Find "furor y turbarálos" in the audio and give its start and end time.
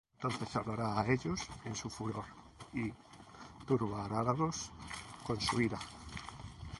1.91-4.57